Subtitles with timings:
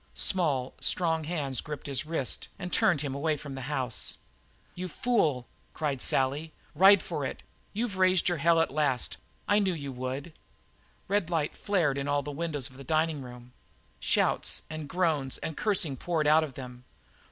[0.15, 4.17] Small, strong hands gripped his wrists and turned him away from the house.
[4.73, 6.53] "You fool!" cried Sally.
[6.73, 7.43] "Ride for it!
[7.71, 9.17] You've raised your hell at last
[9.47, 10.33] I knew you would!"
[11.07, 13.53] Red light flared in all the windows of the dining room;
[13.99, 16.83] shouts and groans and cursing poured out of them.